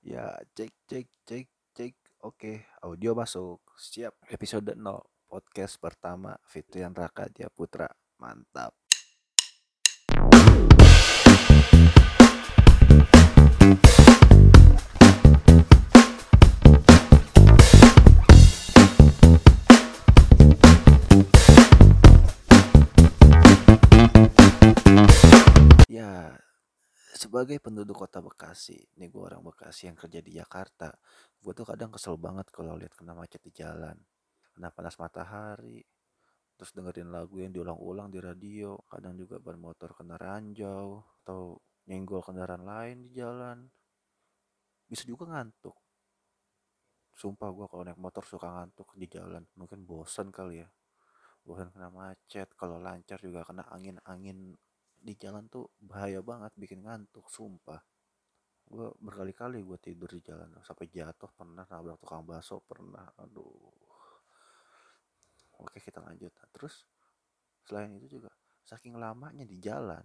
Ya, 0.00 0.32
cek 0.56 0.72
cek 0.88 1.12
cek 1.28 1.46
cek. 1.76 1.94
Oke, 2.24 2.64
audio 2.80 3.12
masuk. 3.12 3.60
Siap. 3.76 4.16
Episode 4.32 4.72
0 4.72 5.04
podcast 5.28 5.76
pertama 5.76 6.40
Fitrian 6.40 6.96
Raka 6.96 7.28
Putra. 7.52 7.84
Mantap. 8.16 8.79
Sebagai 27.20 27.60
penduduk 27.60 28.00
kota 28.00 28.24
Bekasi, 28.24 28.80
ini 28.96 29.12
gue 29.12 29.20
orang 29.20 29.44
Bekasi 29.44 29.92
yang 29.92 29.96
kerja 30.00 30.24
di 30.24 30.32
Jakarta. 30.40 30.88
Gue 31.36 31.52
tuh 31.52 31.68
kadang 31.68 31.92
kesel 31.92 32.16
banget 32.16 32.48
kalau 32.48 32.72
lihat 32.80 32.96
kena 32.96 33.12
macet 33.12 33.44
di 33.44 33.52
jalan. 33.52 33.92
Kena 34.56 34.72
panas 34.72 34.96
matahari, 34.96 35.84
terus 36.56 36.72
dengerin 36.72 37.12
lagu 37.12 37.36
yang 37.36 37.52
diulang-ulang 37.52 38.08
di 38.08 38.24
radio. 38.24 38.80
Kadang 38.88 39.20
juga 39.20 39.36
ban 39.36 39.60
motor 39.60 39.92
kena 39.92 40.16
ranjau, 40.16 41.04
atau 41.20 41.60
nyenggol 41.92 42.24
kendaraan 42.24 42.64
lain 42.64 43.04
di 43.04 43.20
jalan. 43.20 43.68
Bisa 44.88 45.04
juga 45.04 45.28
ngantuk. 45.28 45.76
Sumpah 47.12 47.52
gue 47.52 47.68
kalau 47.68 47.84
naik 47.84 48.00
motor 48.00 48.24
suka 48.24 48.48
ngantuk 48.48 48.96
di 48.96 49.04
jalan. 49.12 49.44
Mungkin 49.60 49.84
bosan 49.84 50.32
kali 50.32 50.64
ya. 50.64 50.68
Bosan 51.44 51.68
kena 51.68 51.92
macet. 51.92 52.48
Kalau 52.56 52.80
lancar 52.80 53.20
juga 53.20 53.44
kena 53.44 53.68
angin-angin 53.68 54.56
di 55.00 55.16
jalan 55.16 55.48
tuh 55.48 55.72
bahaya 55.80 56.20
banget 56.20 56.52
bikin 56.60 56.84
ngantuk 56.84 57.24
sumpah. 57.32 57.80
Gue 58.70 58.92
berkali-kali 59.00 59.64
gue 59.64 59.78
tidur 59.80 60.06
di 60.12 60.20
jalan 60.22 60.52
sampai 60.62 60.86
jatuh 60.92 61.32
pernah 61.32 61.64
nabrak 61.66 61.98
tukang 61.98 62.22
bakso 62.22 62.60
pernah 62.62 63.08
aduh. 63.16 63.74
Oke 65.58 65.80
kita 65.80 66.04
lanjut. 66.04 66.30
Terus 66.52 66.84
selain 67.64 67.96
itu 67.96 68.20
juga 68.20 68.30
saking 68.62 69.00
lamanya 69.00 69.42
di 69.48 69.56
jalan 69.58 70.04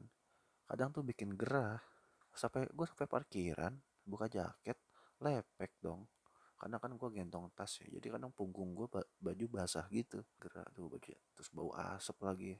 kadang 0.66 0.96
tuh 0.96 1.04
bikin 1.04 1.36
gerah. 1.36 1.78
Sampai 2.36 2.68
gue 2.72 2.88
sampai 2.88 3.08
parkiran 3.08 3.76
buka 4.08 4.32
jaket 4.32 4.80
lepek 5.22 5.76
dong. 5.84 6.08
Karena 6.56 6.80
kan 6.80 6.96
gue 6.96 7.10
gendong 7.12 7.52
tas 7.52 7.84
ya 7.84 8.00
jadi 8.00 8.16
kadang 8.16 8.32
punggung 8.32 8.74
gue 8.74 8.88
baju 9.20 9.46
basah 9.52 9.86
gitu. 9.92 10.24
Gerah 10.40 10.66
tuh 10.72 10.88
baju 10.88 11.14
terus 11.36 11.52
bau 11.52 11.70
asap 11.76 12.18
lagi. 12.24 12.54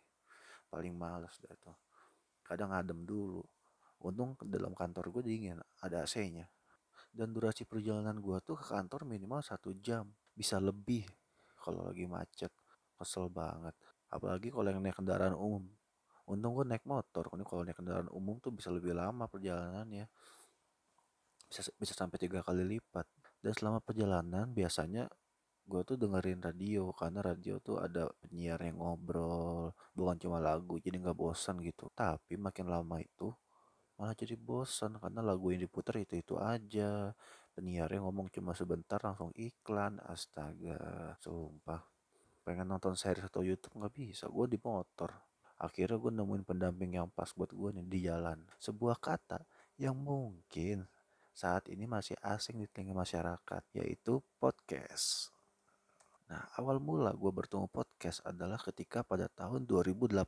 Paling 0.70 0.94
males 0.94 1.40
dah 1.40 1.56
tuh 1.58 1.95
kadang 2.46 2.70
adem 2.72 3.02
dulu. 3.04 3.42
Untung 4.06 4.38
dalam 4.46 4.78
kantor 4.78 5.10
gue 5.10 5.24
dingin 5.26 5.58
ada 5.82 6.06
AC-nya. 6.06 6.46
Dan 7.10 7.34
durasi 7.34 7.66
perjalanan 7.66 8.22
gue 8.22 8.38
tuh 8.46 8.54
ke 8.60 8.66
kantor 8.70 9.10
minimal 9.10 9.42
satu 9.42 9.74
jam 9.82 10.06
bisa 10.36 10.62
lebih 10.62 11.10
kalau 11.58 11.82
lagi 11.82 12.06
macet. 12.06 12.54
Kesel 12.96 13.28
banget. 13.34 13.74
Apalagi 14.14 14.54
kalau 14.54 14.70
yang 14.70 14.80
naik 14.80 14.96
kendaraan 15.02 15.34
umum. 15.34 15.66
Untung 16.30 16.54
gue 16.54 16.66
naik 16.70 16.86
motor 16.86 17.28
kalau 17.28 17.66
naik 17.66 17.78
kendaraan 17.82 18.10
umum 18.14 18.38
tuh 18.38 18.54
bisa 18.54 18.70
lebih 18.70 18.94
lama 18.94 19.26
perjalanannya. 19.26 20.06
Bisa 21.50 21.66
bisa 21.82 21.94
sampai 21.98 22.22
tiga 22.22 22.46
kali 22.46 22.62
lipat. 22.62 23.10
Dan 23.42 23.52
selama 23.58 23.82
perjalanan 23.82 24.54
biasanya 24.54 25.10
gue 25.66 25.82
tuh 25.82 25.98
dengerin 25.98 26.46
radio 26.46 26.94
karena 26.94 27.26
radio 27.26 27.58
tuh 27.58 27.82
ada 27.82 28.06
penyiar 28.22 28.62
yang 28.62 28.78
ngobrol 28.78 29.74
bukan 29.98 30.16
cuma 30.22 30.38
lagu 30.38 30.78
jadi 30.78 31.02
nggak 31.02 31.18
bosan 31.18 31.58
gitu. 31.66 31.90
Tapi 31.98 32.38
makin 32.38 32.70
lama 32.70 33.02
itu 33.02 33.34
malah 33.98 34.14
jadi 34.14 34.38
bosan 34.38 35.02
karena 35.02 35.26
lagu 35.26 35.50
yang 35.50 35.66
diputar 35.66 35.98
itu 35.98 36.22
itu 36.22 36.38
aja. 36.38 37.18
Penyiarnya 37.58 38.04
ngomong 38.06 38.30
cuma 38.30 38.54
sebentar 38.54 39.02
langsung 39.02 39.34
iklan 39.34 39.98
astaga 40.06 41.16
sumpah. 41.18 41.82
Pengen 42.46 42.70
nonton 42.70 42.94
series 42.94 43.26
atau 43.26 43.42
YouTube 43.42 43.82
nggak 43.82 43.96
bisa 43.96 44.30
gue 44.30 44.46
di 44.46 44.60
motor. 44.62 45.10
Akhirnya 45.58 45.98
gue 45.98 46.12
nemuin 46.14 46.44
pendamping 46.46 47.00
yang 47.02 47.10
pas 47.10 47.32
buat 47.34 47.50
gue 47.50 47.70
nih 47.82 47.86
di 47.90 48.00
jalan. 48.06 48.38
Sebuah 48.62 49.02
kata 49.02 49.42
yang 49.82 49.98
mungkin 49.98 50.86
saat 51.36 51.68
ini 51.74 51.90
masih 51.90 52.16
asing 52.22 52.62
di 52.62 52.68
telinga 52.70 52.96
masyarakat 52.96 53.64
yaitu 53.76 54.24
podcast 54.40 55.35
Nah, 56.26 56.42
awal 56.58 56.82
mula 56.82 57.14
gue 57.14 57.30
bertemu 57.30 57.70
podcast 57.70 58.26
adalah 58.26 58.58
ketika 58.58 59.06
pada 59.06 59.30
tahun 59.30 59.70
2018. 59.70 60.26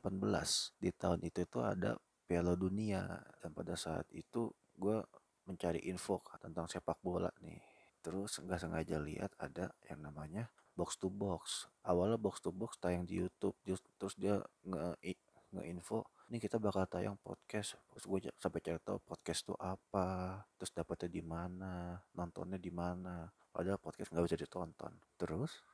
Di 0.78 0.90
tahun 0.94 1.20
itu 1.26 1.42
itu 1.42 1.58
ada 1.58 1.98
Piala 2.28 2.54
Dunia 2.54 3.02
dan 3.42 3.50
pada 3.50 3.74
saat 3.74 4.06
itu 4.14 4.52
gue 4.78 5.02
mencari 5.48 5.82
info 5.90 6.22
tentang 6.38 6.70
sepak 6.70 7.02
bola 7.02 7.32
nih. 7.42 7.58
Terus 7.98 8.38
nggak 8.38 8.60
sengaja 8.62 8.96
lihat 9.02 9.34
ada 9.42 9.74
yang 9.90 10.06
namanya 10.06 10.46
box 10.78 10.94
to 11.02 11.10
box. 11.10 11.66
Awalnya 11.82 12.20
box 12.20 12.38
to 12.46 12.54
box 12.54 12.78
tayang 12.78 13.02
di 13.02 13.18
YouTube, 13.18 13.58
terus 13.98 14.14
dia 14.14 14.38
nge 14.62 15.18
nge-info 15.48 16.04
ini 16.28 16.36
kita 16.36 16.60
bakal 16.60 16.84
tayang 16.84 17.16
podcast 17.16 17.80
terus 17.88 18.04
gue 18.04 18.28
sampai 18.36 18.60
cari 18.60 18.76
tahu 18.84 19.00
podcast 19.00 19.48
tuh 19.48 19.56
apa 19.56 20.36
terus 20.60 20.76
dapetnya 20.76 21.08
di 21.08 21.24
mana 21.24 21.96
nontonnya 22.12 22.60
di 22.60 22.68
mana 22.68 23.24
padahal 23.48 23.80
podcast 23.80 24.12
nggak 24.12 24.28
bisa 24.28 24.36
ditonton 24.36 24.92
terus 25.16 25.64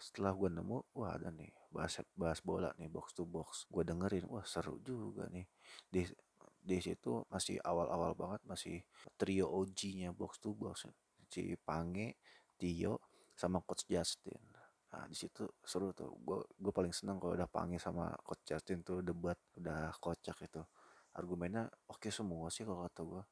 setelah 0.00 0.32
gue 0.32 0.48
nemu 0.48 0.96
wah 0.96 1.12
ada 1.12 1.28
nih 1.28 1.52
bahas 1.68 2.00
bahas 2.16 2.40
bola 2.40 2.72
nih 2.80 2.88
box 2.88 3.12
to 3.12 3.28
box. 3.28 3.68
Gue 3.68 3.84
dengerin 3.84 4.24
wah 4.32 4.42
seru 4.48 4.80
juga 4.80 5.28
nih. 5.28 5.44
Di 5.92 6.08
di 6.60 6.78
situ 6.80 7.24
masih 7.28 7.60
awal-awal 7.60 8.16
banget 8.16 8.40
masih 8.48 8.76
trio 9.20 9.48
OG-nya 9.48 10.16
box 10.16 10.40
to 10.40 10.56
box 10.56 10.88
si 11.28 11.54
Pange 11.60 12.16
Tio 12.56 13.00
sama 13.36 13.60
coach 13.60 13.84
Justin. 13.84 14.40
Nah 14.90 15.04
di 15.06 15.16
situ 15.16 15.44
seru 15.60 15.92
tuh. 15.92 16.10
Gue 16.24 16.40
gue 16.56 16.72
paling 16.72 16.96
seneng 16.96 17.20
kalau 17.20 17.36
udah 17.36 17.48
Pange 17.48 17.76
sama 17.76 18.08
coach 18.24 18.42
Justin 18.48 18.80
tuh 18.80 19.04
debat 19.04 19.36
udah 19.60 19.92
kocak 20.00 20.40
itu. 20.40 20.64
Argumennya 21.12 21.68
oke 21.92 22.08
okay 22.08 22.10
semua 22.10 22.48
sih 22.48 22.64
kalau 22.64 22.88
kata 22.88 23.02
gue 23.04 23.22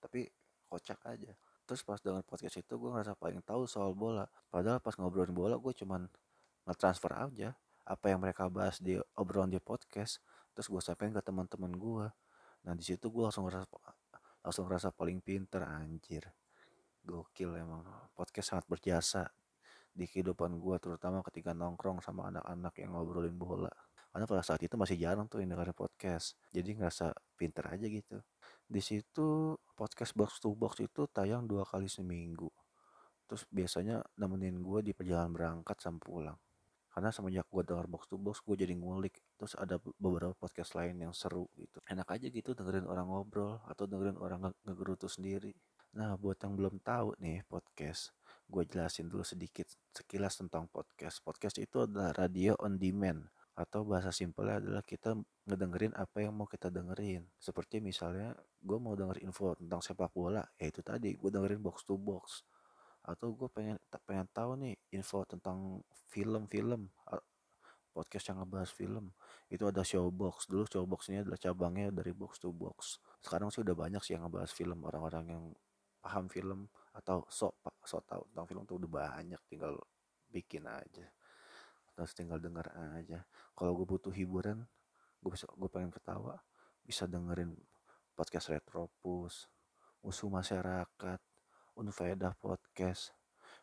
tapi 0.00 0.24
kocak 0.66 0.98
aja 1.04 1.36
terus 1.70 1.86
pas 1.86 2.02
dengan 2.02 2.18
podcast 2.26 2.58
itu 2.58 2.74
gue 2.74 2.90
ngerasa 2.90 3.14
paling 3.14 3.46
tahu 3.46 3.62
soal 3.62 3.94
bola. 3.94 4.26
Padahal 4.50 4.82
pas 4.82 4.90
ngobrolin 4.98 5.30
bola 5.30 5.54
gue 5.54 5.70
cuman 5.70 6.10
ngetransfer 6.66 7.14
aja 7.14 7.54
apa 7.86 8.10
yang 8.10 8.18
mereka 8.18 8.50
bahas 8.50 8.82
di 8.82 8.98
obrolan 9.14 9.54
di 9.54 9.62
podcast 9.62 10.18
terus 10.50 10.66
gue 10.66 10.82
sampaikan 10.82 11.14
ke 11.14 11.22
teman-teman 11.22 11.70
gue 11.70 12.06
nah 12.66 12.74
di 12.74 12.82
situ 12.82 13.06
gue 13.06 13.22
langsung 13.22 13.46
ngerasa 13.46 13.70
langsung 14.42 14.66
ngerasa 14.66 14.90
paling 14.90 15.22
pinter 15.22 15.62
anjir. 15.62 16.26
Gokil 17.06 17.54
emang 17.54 17.86
podcast 18.18 18.50
sangat 18.50 18.66
berjasa 18.66 19.30
di 19.94 20.10
kehidupan 20.10 20.58
gue 20.58 20.76
terutama 20.82 21.22
ketika 21.22 21.54
nongkrong 21.54 22.02
sama 22.02 22.34
anak-anak 22.34 22.74
yang 22.82 22.98
ngobrolin 22.98 23.38
bola. 23.38 23.70
Karena 24.10 24.26
pada 24.26 24.42
saat 24.42 24.58
itu 24.58 24.74
masih 24.74 24.98
jarang 24.98 25.30
tuh 25.30 25.38
yang 25.38 25.54
dengerin 25.54 25.78
podcast 25.78 26.34
jadi 26.50 26.74
ngerasa 26.74 27.14
pinter 27.38 27.62
aja 27.70 27.86
gitu 27.86 28.18
di 28.70 28.78
situ 28.78 29.58
podcast 29.74 30.14
box 30.14 30.38
to 30.38 30.54
box 30.54 30.78
itu 30.78 31.10
tayang 31.10 31.50
dua 31.50 31.66
kali 31.66 31.90
seminggu. 31.90 32.46
Terus 33.26 33.42
biasanya 33.50 33.98
nemenin 34.14 34.62
gue 34.62 34.78
di 34.86 34.92
perjalanan 34.94 35.34
berangkat 35.34 35.74
sampai 35.82 36.02
pulang. 36.06 36.38
Karena 36.86 37.10
semenjak 37.10 37.50
gue 37.50 37.62
denger 37.66 37.90
box 37.90 38.06
to 38.06 38.14
box 38.14 38.38
gue 38.46 38.54
jadi 38.54 38.78
ngulik. 38.78 39.18
Terus 39.34 39.58
ada 39.58 39.82
beberapa 39.98 40.38
podcast 40.38 40.78
lain 40.78 41.02
yang 41.02 41.10
seru 41.10 41.50
gitu. 41.58 41.82
Enak 41.82 42.14
aja 42.14 42.30
gitu 42.30 42.54
dengerin 42.54 42.86
orang 42.86 43.10
ngobrol 43.10 43.58
atau 43.66 43.90
dengerin 43.90 44.18
orang 44.22 44.38
nge 44.46 44.50
ngegerutu 44.62 45.10
sendiri. 45.10 45.50
Nah 45.98 46.14
buat 46.14 46.38
yang 46.38 46.54
belum 46.54 46.78
tahu 46.78 47.18
nih 47.18 47.42
podcast 47.50 48.14
gue 48.46 48.62
jelasin 48.66 49.10
dulu 49.10 49.26
sedikit 49.26 49.66
sekilas 49.90 50.38
tentang 50.38 50.70
podcast. 50.70 51.18
Podcast 51.26 51.58
itu 51.58 51.90
adalah 51.90 52.14
radio 52.14 52.54
on 52.62 52.78
demand 52.78 53.26
atau 53.60 53.84
bahasa 53.84 54.08
simpelnya 54.08 54.56
adalah 54.56 54.80
kita 54.80 55.12
ngedengerin 55.44 55.92
apa 55.92 56.24
yang 56.24 56.32
mau 56.32 56.48
kita 56.48 56.72
dengerin. 56.72 57.28
Seperti 57.36 57.84
misalnya 57.84 58.32
gue 58.56 58.78
mau 58.80 58.96
denger 58.96 59.20
info 59.20 59.52
tentang 59.52 59.84
sepak 59.84 60.16
bola 60.16 60.40
ya 60.56 60.72
itu 60.72 60.80
tadi 60.80 61.12
gue 61.12 61.28
dengerin 61.28 61.60
box 61.60 61.84
to 61.84 62.00
box. 62.00 62.40
Atau 63.04 63.36
gue 63.36 63.52
pengen 63.52 63.76
pengen 64.08 64.24
tahu 64.32 64.56
nih 64.64 64.80
info 64.96 65.28
tentang 65.28 65.84
film-film 66.08 66.88
podcast 67.92 68.32
yang 68.32 68.40
ngebahas 68.40 68.70
film. 68.72 69.12
Itu 69.52 69.68
ada 69.68 69.84
showbox. 69.84 70.48
Dulu 70.48 70.64
showbox 70.64 71.12
ini 71.12 71.20
adalah 71.20 71.36
cabangnya 71.36 71.92
dari 71.92 72.16
box 72.16 72.40
to 72.40 72.48
box. 72.56 72.96
Sekarang 73.20 73.52
sih 73.52 73.60
udah 73.60 73.76
banyak 73.76 74.00
sih 74.00 74.16
yang 74.16 74.24
ngebahas 74.24 74.52
film. 74.56 74.78
Orang-orang 74.88 75.24
yang 75.28 75.44
paham 76.00 76.32
film 76.32 76.64
atau 76.96 77.28
sok 77.28 77.60
sok 77.84 78.02
tahu 78.08 78.22
tentang 78.32 78.46
film 78.48 78.62
tuh 78.64 78.80
udah 78.80 78.90
banyak 78.90 79.40
tinggal 79.52 79.76
bikin 80.32 80.64
aja 80.64 81.04
terus 81.94 82.12
tinggal 82.16 82.38
denger 82.38 82.66
aja. 82.96 83.24
Kalau 83.54 83.76
gue 83.76 83.86
butuh 83.86 84.12
hiburan 84.14 84.66
gue 85.20 85.30
bisa 85.36 85.44
gue 85.52 85.68
pengen 85.68 85.92
ketawa 85.92 86.40
bisa 86.80 87.04
dengerin 87.04 87.52
podcast 88.16 88.48
Retropus 88.56 89.52
musuh 90.00 90.32
masyarakat 90.32 91.20
Unfaedah 91.76 92.36
podcast 92.40 93.12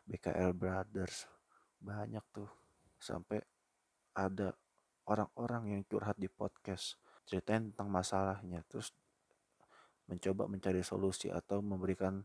BKL 0.06 0.54
Brothers. 0.54 1.26
Banyak 1.78 2.24
tuh. 2.34 2.50
Sampai 2.98 3.42
ada 4.14 4.54
orang-orang 5.06 5.76
yang 5.76 5.82
curhat 5.86 6.18
di 6.18 6.26
podcast 6.26 6.98
ceritain 7.28 7.70
tentang 7.70 7.92
masalahnya 7.92 8.64
terus 8.66 8.90
mencoba 10.08 10.48
mencari 10.48 10.80
solusi 10.80 11.28
atau 11.28 11.60
memberikan 11.60 12.24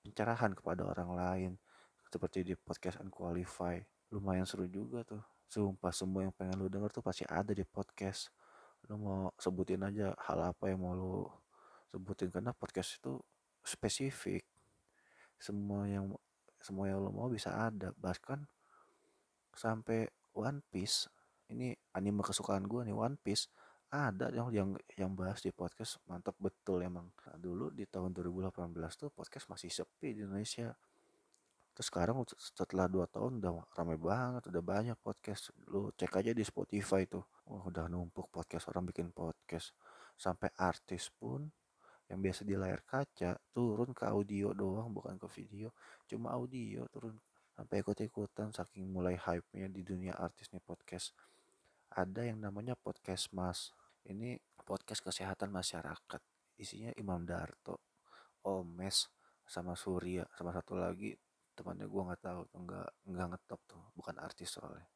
pencerahan 0.00 0.54
kepada 0.54 0.86
orang 0.86 1.10
lain 1.12 1.52
seperti 2.08 2.46
di 2.46 2.54
podcast 2.54 3.02
Unqualified 3.02 3.97
lumayan 4.12 4.48
seru 4.48 4.64
juga 4.68 5.04
tuh. 5.04 5.22
Sumpah 5.48 5.92
semua 5.92 6.28
yang 6.28 6.34
pengen 6.36 6.60
lu 6.60 6.68
denger 6.68 6.92
tuh 6.92 7.04
pasti 7.04 7.24
ada 7.24 7.52
di 7.52 7.64
podcast. 7.64 8.28
Lu 8.88 9.00
mau 9.00 9.32
sebutin 9.40 9.80
aja 9.84 10.12
hal 10.28 10.38
apa 10.52 10.68
yang 10.68 10.84
mau 10.84 10.92
lu 10.92 11.24
sebutin 11.88 12.28
karena 12.28 12.52
podcast 12.52 13.00
itu 13.00 13.16
spesifik. 13.64 14.44
Semua 15.40 15.88
yang 15.88 16.12
semua 16.60 16.90
yang 16.90 17.00
lo 17.00 17.10
mau 17.12 17.28
bisa 17.32 17.52
ada. 17.52 17.92
Bahkan 17.96 18.44
sampai 19.56 20.08
One 20.36 20.60
Piece 20.68 21.08
ini 21.48 21.72
anime 21.96 22.20
kesukaan 22.20 22.68
gue 22.68 22.84
nih 22.84 22.96
One 22.96 23.16
Piece 23.16 23.48
ada 23.88 24.28
yang 24.28 24.52
yang 24.52 24.68
yang 25.00 25.10
bahas 25.16 25.40
di 25.40 25.48
podcast. 25.48 25.96
Mantap 26.04 26.36
betul 26.36 26.84
emang. 26.84 27.08
Nah, 27.24 27.36
dulu 27.40 27.72
di 27.72 27.88
tahun 27.88 28.12
2018 28.12 28.76
tuh 29.00 29.08
podcast 29.08 29.48
masih 29.48 29.72
sepi 29.72 30.12
di 30.12 30.28
Indonesia 30.28 30.76
terus 31.78 31.94
sekarang 31.94 32.26
setelah 32.34 32.90
dua 32.90 33.06
tahun 33.06 33.38
udah 33.38 33.70
ramai 33.78 33.94
banget 33.94 34.50
udah 34.50 34.58
banyak 34.58 34.98
podcast. 34.98 35.54
Lu 35.70 35.94
cek 35.94 36.10
aja 36.10 36.34
di 36.34 36.42
Spotify 36.42 37.06
tuh. 37.06 37.22
Oh, 37.46 37.70
udah 37.70 37.86
numpuk 37.86 38.34
podcast 38.34 38.66
orang 38.66 38.90
bikin 38.90 39.14
podcast. 39.14 39.78
Sampai 40.18 40.50
artis 40.58 41.06
pun 41.06 41.46
yang 42.10 42.18
biasa 42.18 42.42
di 42.42 42.58
layar 42.58 42.82
kaca 42.82 43.38
turun 43.54 43.94
ke 43.94 44.10
audio 44.10 44.50
doang 44.50 44.90
bukan 44.90 45.22
ke 45.22 45.30
video. 45.38 45.70
Cuma 46.10 46.34
audio 46.34 46.82
turun 46.90 47.14
sampai 47.54 47.86
ikut-ikutan 47.86 48.50
saking 48.50 48.90
mulai 48.90 49.14
hype-nya 49.14 49.70
di 49.70 49.86
dunia 49.86 50.18
artis 50.18 50.50
nih 50.50 50.58
podcast. 50.66 51.14
Ada 51.94 52.26
yang 52.26 52.42
namanya 52.42 52.74
podcast 52.74 53.30
mas. 53.30 53.70
Ini 54.02 54.34
podcast 54.66 54.98
kesehatan 54.98 55.54
masyarakat. 55.54 56.18
Isinya 56.58 56.90
Imam 56.98 57.22
Darto 57.22 57.78
Omes 58.42 59.06
sama 59.46 59.78
Surya 59.78 60.26
sama 60.34 60.50
satu 60.50 60.74
lagi 60.74 61.14
temannya 61.58 61.90
gue 61.90 62.02
nggak 62.06 62.22
tahu 62.22 62.40
tuh 62.46 62.60
nggak 62.62 62.88
nggak 63.10 63.26
ngetop 63.34 63.60
tuh 63.66 63.82
bukan 63.98 64.16
artis 64.22 64.54
soalnya. 64.54 64.86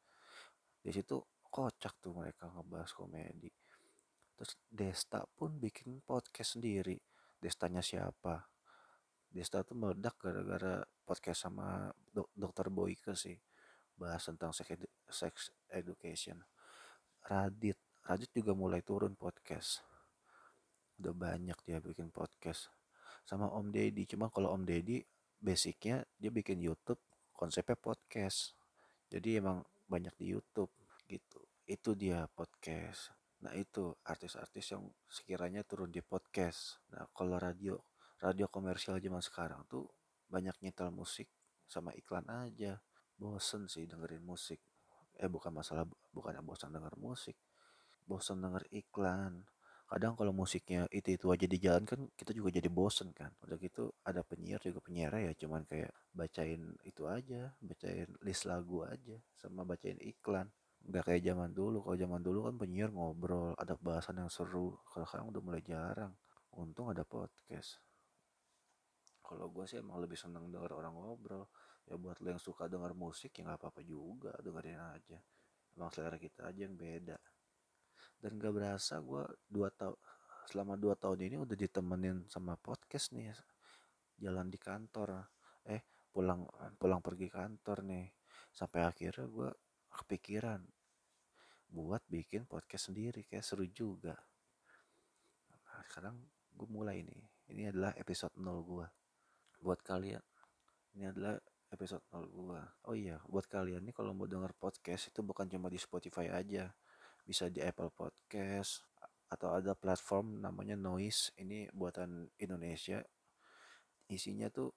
Di 0.79 0.91
situ 0.95 1.19
kocak 1.43 1.99
tuh 1.99 2.15
mereka 2.15 2.47
ngebahas 2.47 2.91
komedi. 2.95 3.51
Terus 4.39 4.55
Desta 4.63 5.27
pun 5.27 5.59
bikin 5.59 5.99
podcast 5.99 6.55
sendiri. 6.55 6.95
Destanya 7.35 7.83
siapa? 7.83 8.47
Desta 9.27 9.61
tuh 9.67 9.75
meledak 9.75 10.15
gara-gara 10.15 10.79
podcast 11.03 11.45
sama 11.45 11.91
dok 11.91 12.31
dokter 12.31 12.71
Boyke 12.71 13.11
sih 13.13 13.35
bahas 13.93 14.25
tentang 14.25 14.55
sex, 14.55 14.73
edu 14.73 14.87
sex 15.05 15.53
education. 15.69 16.39
Radit 17.27 17.77
Radit 18.03 18.31
juga 18.35 18.51
mulai 18.51 18.83
turun 18.83 19.15
podcast. 19.15 19.79
Udah 20.99 21.15
banyak 21.15 21.55
dia 21.63 21.79
bikin 21.79 22.11
podcast. 22.11 22.67
Sama 23.23 23.47
Om 23.47 23.71
Deddy 23.71 24.03
cuma 24.03 24.27
kalau 24.27 24.51
Om 24.51 24.67
Deddy 24.67 24.99
basicnya 25.43 26.07
dia 26.15 26.31
bikin 26.31 26.63
YouTube 26.63 27.03
konsepnya 27.35 27.75
podcast. 27.75 28.55
Jadi 29.11 29.43
emang 29.43 29.59
banyak 29.91 30.15
di 30.15 30.31
YouTube 30.31 30.71
gitu. 31.03 31.43
Itu 31.67 31.99
dia 31.99 32.23
podcast. 32.31 33.11
Nah 33.43 33.51
itu 33.51 33.91
artis-artis 34.07 34.71
yang 34.71 34.87
sekiranya 35.11 35.67
turun 35.67 35.91
di 35.91 35.99
podcast. 35.99 36.79
Nah 36.95 37.03
kalau 37.11 37.35
radio 37.35 37.75
radio 38.23 38.47
komersial 38.47 39.03
zaman 39.03 39.19
sekarang 39.19 39.67
tuh 39.67 39.83
banyak 40.31 40.55
nyetel 40.63 40.95
musik 40.95 41.27
sama 41.67 41.91
iklan 41.91 42.23
aja. 42.31 42.79
Bosen 43.19 43.67
sih 43.67 43.83
dengerin 43.83 44.23
musik. 44.23 44.63
Eh 45.19 45.27
bukan 45.27 45.51
masalah 45.51 45.83
bukannya 46.15 46.39
bosan 46.39 46.71
denger 46.71 46.95
musik. 46.95 47.35
Bosan 48.07 48.39
denger 48.39 48.63
iklan 48.71 49.43
kadang 49.93 50.17
kalau 50.17 50.33
musiknya 50.33 50.89
itu 50.89 51.13
itu 51.13 51.29
aja 51.29 51.45
di 51.45 51.57
jalan 51.61 51.85
kan 51.85 52.09
kita 52.17 52.33
juga 52.33 52.49
jadi 52.49 52.65
bosen 52.65 53.13
kan. 53.13 53.29
Udah 53.45 53.61
gitu 53.61 53.93
ada 54.01 54.25
penyiar 54.25 54.57
juga 54.65 54.81
penyiar 54.81 55.13
ya 55.21 55.31
cuman 55.37 55.61
kayak 55.69 55.93
bacain 56.09 56.73
itu 56.81 57.05
aja 57.05 57.53
bacain 57.61 58.09
list 58.25 58.49
lagu 58.49 58.81
aja 58.81 59.21
sama 59.37 59.61
bacain 59.61 60.01
iklan. 60.01 60.49
Nggak 60.89 61.03
kayak 61.05 61.21
zaman 61.29 61.49
dulu 61.53 61.85
kalau 61.85 61.97
zaman 61.97 62.21
dulu 62.25 62.39
kan 62.49 62.55
penyiar 62.57 62.89
ngobrol 62.89 63.53
ada 63.53 63.77
bahasan 63.77 64.17
yang 64.17 64.33
seru 64.33 64.73
kalau 64.89 65.05
sekarang 65.05 65.29
udah 65.29 65.41
mulai 65.45 65.61
jarang. 65.61 66.13
Untung 66.57 66.89
ada 66.89 67.05
podcast. 67.05 67.77
Kalau 69.21 69.49
gue 69.53 69.65
sih 69.69 69.77
emang 69.77 70.01
lebih 70.01 70.17
seneng 70.17 70.49
denger 70.49 70.73
orang 70.73 70.97
ngobrol. 70.97 71.45
Ya 71.85 72.01
buat 72.01 72.17
lo 72.17 72.33
yang 72.33 72.41
suka 72.41 72.65
denger 72.65 72.97
musik 72.97 73.29
ya 73.37 73.45
nggak 73.45 73.61
apa-apa 73.61 73.81
juga 73.85 74.33
dengerin 74.41 74.81
aja. 74.81 75.21
Emang 75.77 75.93
selera 75.93 76.17
kita 76.17 76.49
aja 76.49 76.65
yang 76.65 76.73
beda 76.73 77.17
dan 78.23 78.39
gak 78.39 78.55
berasa 78.55 79.03
gue 79.03 79.23
dua 79.51 79.67
tahun 79.75 79.99
selama 80.47 80.79
dua 80.79 80.95
tahun 80.95 81.27
ini 81.27 81.35
udah 81.43 81.57
ditemenin 81.59 82.23
sama 82.31 82.55
podcast 82.55 83.11
nih 83.11 83.35
jalan 84.15 84.47
di 84.47 84.55
kantor. 84.55 85.27
Eh 85.67 85.83
pulang 86.07 86.47
pulang 86.79 87.03
pergi 87.03 87.27
kantor 87.27 87.83
nih. 87.83 88.07
Sampai 88.55 88.87
akhirnya 88.87 89.27
gue 89.27 89.49
kepikiran 89.91 90.63
buat 91.73 92.05
bikin 92.07 92.47
podcast 92.47 92.93
sendiri 92.93 93.27
kayak 93.27 93.43
seru 93.43 93.67
juga. 93.67 94.15
Nah, 95.67 95.83
sekarang 95.91 96.15
gue 96.55 96.67
mulai 96.71 97.03
nih. 97.03 97.23
Ini 97.51 97.75
adalah 97.75 97.91
episode 97.99 98.31
0 98.39 98.63
gue 98.63 98.87
buat 99.63 99.79
kalian 99.83 100.23
ini 100.93 101.09
adalah 101.09 101.33
episode 101.73 102.05
0 102.13 102.29
gua. 102.29 102.61
Oh 102.85 102.93
iya, 102.93 103.17
buat 103.25 103.49
kalian 103.49 103.81
nih 103.89 103.95
kalau 103.97 104.13
mau 104.13 104.29
denger 104.29 104.53
podcast 104.53 105.09
itu 105.09 105.25
bukan 105.25 105.49
cuma 105.49 105.73
di 105.73 105.81
Spotify 105.81 106.29
aja. 106.29 106.69
Bisa 107.23 107.47
di 107.47 107.63
Apple 107.63 107.89
Podcast 107.95 108.83
atau 109.31 109.55
ada 109.55 109.73
platform 109.73 110.43
namanya 110.43 110.77
Noise. 110.77 111.33
Ini 111.39 111.71
buatan 111.73 112.29
Indonesia. 112.37 113.01
Isinya 114.11 114.51
tuh 114.51 114.75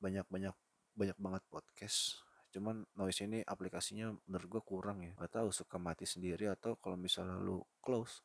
banyak-banyak 0.00 0.56
banyak 0.94 1.18
banget 1.20 1.42
podcast. 1.48 2.18
Cuman 2.50 2.86
Noise 2.96 3.26
ini 3.28 3.38
aplikasinya 3.44 4.12
menurut 4.26 4.48
gue 4.58 4.62
kurang 4.64 5.04
ya. 5.04 5.12
Gak 5.16 5.42
tahu 5.42 5.48
suka 5.54 5.76
mati 5.78 6.06
sendiri 6.06 6.50
atau 6.50 6.76
kalau 6.78 6.98
misalnya 6.98 7.38
lu 7.38 7.62
close, 7.80 8.22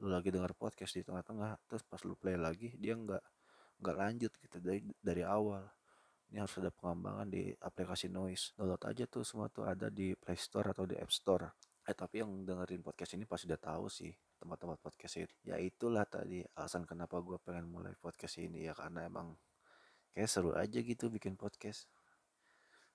lu 0.00 0.08
lagi 0.12 0.30
denger 0.30 0.52
podcast 0.54 0.94
di 0.94 1.02
tengah-tengah, 1.02 1.58
terus 1.66 1.82
pas 1.82 2.00
lu 2.06 2.14
play 2.14 2.38
lagi 2.38 2.74
dia 2.78 2.94
nggak 2.96 3.22
nggak 3.78 3.96
lanjut 3.96 4.32
gitu 4.42 4.58
dari 4.58 4.82
dari 4.98 5.22
awal 5.22 5.62
ini 6.28 6.42
harus 6.42 6.58
ada 6.58 6.74
pengembangan 6.74 7.30
di 7.30 7.54
aplikasi 7.56 8.10
Noise 8.10 8.58
download 8.58 8.82
aja 8.84 9.04
tuh 9.06 9.22
semua 9.22 9.48
tuh 9.48 9.64
ada 9.64 9.88
di 9.88 10.12
Play 10.18 10.36
Store 10.36 10.66
atau 10.74 10.84
di 10.84 10.98
App 10.98 11.14
Store 11.14 11.46
eh 11.88 11.96
tapi 11.96 12.20
yang 12.20 12.44
dengerin 12.44 12.84
podcast 12.84 13.16
ini 13.16 13.24
pasti 13.24 13.48
udah 13.48 13.56
tahu 13.56 13.88
sih 13.88 14.12
tempat-tempat 14.36 14.76
podcast 14.76 15.24
itu. 15.24 15.34
Ya 15.48 15.56
itulah 15.56 16.04
tadi 16.04 16.44
alasan 16.52 16.84
kenapa 16.84 17.16
gue 17.24 17.40
pengen 17.40 17.64
mulai 17.64 17.96
podcast 17.96 18.36
ini 18.44 18.68
ya 18.68 18.76
karena 18.76 19.08
emang 19.08 19.32
kayak 20.12 20.28
seru 20.28 20.52
aja 20.52 20.84
gitu 20.84 21.08
bikin 21.08 21.40
podcast. 21.40 21.88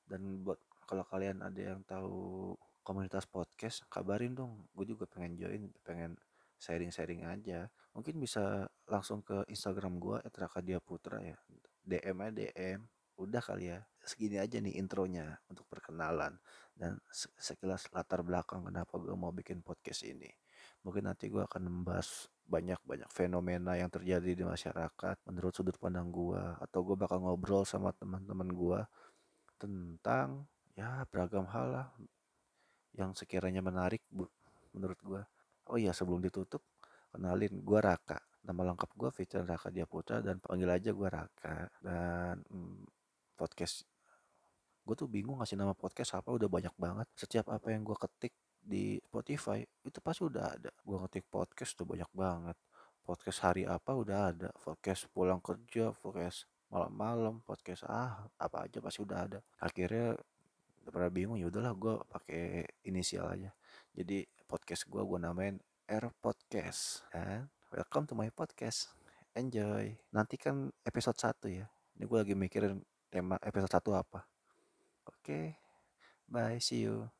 Dan 0.06 0.46
buat 0.46 0.62
kalau 0.86 1.02
kalian 1.10 1.42
ada 1.42 1.58
yang 1.58 1.82
tahu 1.90 2.54
komunitas 2.86 3.26
podcast 3.26 3.82
kabarin 3.90 4.38
dong. 4.38 4.70
Gue 4.78 4.86
juga 4.86 5.10
pengen 5.10 5.42
join 5.42 5.74
pengen 5.82 6.14
sharing-sharing 6.62 7.26
aja. 7.26 7.74
Mungkin 7.98 8.22
bisa 8.22 8.70
langsung 8.86 9.26
ke 9.26 9.42
Instagram 9.50 9.98
gue 9.98 10.22
@rakadia 10.38 10.78
putra 10.78 11.18
ya. 11.18 11.38
DM 11.82 12.18
aja 12.22 12.32
DM 12.38 12.86
udah 13.24 13.42
kali 13.42 13.72
ya 13.74 13.80
segini 14.03 14.36
aja 14.36 14.60
nih 14.60 14.75
intronya 14.77 15.39
untuk 15.48 15.63
perkenalan 15.72 16.36
dan 16.75 17.00
sekilas 17.39 17.88
latar 17.96 18.20
belakang 18.25 18.68
kenapa 18.68 19.00
gue 19.00 19.15
mau 19.15 19.32
bikin 19.32 19.63
podcast 19.63 20.03
ini. 20.03 20.27
Mungkin 20.84 21.08
nanti 21.08 21.32
gue 21.32 21.39
akan 21.39 21.63
membahas 21.63 22.27
banyak-banyak 22.44 23.08
fenomena 23.08 23.80
yang 23.80 23.88
terjadi 23.88 24.36
di 24.36 24.44
masyarakat 24.44 25.15
menurut 25.32 25.56
sudut 25.56 25.80
pandang 25.80 26.12
gue 26.12 26.44
atau 26.60 26.84
gue 26.84 26.96
bakal 27.00 27.24
ngobrol 27.24 27.63
sama 27.63 27.96
teman-teman 27.96 28.51
gue 28.51 28.80
tentang 29.56 30.44
ya 30.75 31.08
beragam 31.08 31.48
hal 31.48 31.72
lah 31.72 31.88
yang 33.00 33.15
sekiranya 33.15 33.63
menarik 33.63 34.03
bu 34.12 34.27
menurut 34.75 35.00
gue 35.00 35.22
oh 35.72 35.77
iya 35.80 35.96
sebelum 35.96 36.20
ditutup 36.20 36.60
kenalin 37.13 37.62
gue 37.62 37.80
Raka. 37.80 38.18
Nama 38.44 38.74
lengkap 38.74 38.92
gue 38.98 39.10
Fitran 39.13 39.46
Raka 39.48 39.70
Diaputra 39.70 40.20
dan 40.20 40.42
panggil 40.42 40.68
aja 40.68 40.89
gue 40.92 41.08
Raka. 41.08 41.70
Dan 41.80 42.42
hmm, 42.50 43.03
podcast. 43.44 43.84
Gue 44.88 44.96
tuh 44.96 45.12
bingung 45.12 45.44
ngasih 45.44 45.60
nama 45.60 45.76
podcast 45.76 46.16
apa 46.16 46.32
udah 46.32 46.48
banyak 46.48 46.72
banget. 46.80 47.12
Setiap 47.12 47.52
apa 47.52 47.76
yang 47.76 47.84
gue 47.84 47.96
ketik 48.00 48.32
di 48.64 48.96
Spotify 49.04 49.60
itu 49.84 50.00
pasti 50.00 50.24
udah 50.24 50.46
ada. 50.56 50.72
Gue 50.80 50.96
ngetik 51.04 51.28
podcast 51.28 51.76
tuh 51.76 51.84
banyak 51.84 52.08
banget. 52.16 52.56
Podcast 53.04 53.44
hari 53.44 53.68
apa 53.68 53.92
udah 53.92 54.32
ada. 54.32 54.50
Podcast 54.56 55.12
pulang 55.12 55.44
kerja 55.44 55.92
podcast 55.92 56.48
malam-malam 56.72 57.44
podcast 57.46 57.86
ah 57.86 58.26
apa 58.40 58.66
aja 58.66 58.80
pasti 58.80 59.04
udah 59.04 59.20
ada. 59.28 59.40
Akhirnya 59.60 60.16
udah 60.84 60.92
pernah 60.96 61.12
bingung 61.12 61.36
ya 61.36 61.52
udahlah 61.52 61.76
gue 61.76 61.96
pakai 62.08 62.64
inisial 62.88 63.28
aja. 63.28 63.52
Jadi 63.92 64.24
podcast 64.48 64.88
gue 64.88 65.04
gue 65.04 65.20
namain 65.20 65.60
Air 65.92 66.08
Podcast. 66.24 67.04
Kan? 67.12 67.52
Welcome 67.76 68.08
to 68.08 68.16
my 68.16 68.32
podcast. 68.32 68.96
Enjoy. 69.36 69.92
Nanti 70.16 70.40
kan 70.40 70.72
episode 70.88 71.20
1 71.20 71.60
ya. 71.60 71.68
Ini 72.00 72.04
gue 72.08 72.18
lagi 72.18 72.36
mikirin 72.40 72.80
tema 73.13 73.38
episode 73.46 73.70
1 73.70 74.01
apa. 74.01 74.25
Oke, 75.05 75.22
okay. 75.22 75.46
bye, 76.25 76.58
see 76.58 76.82
you. 76.82 77.13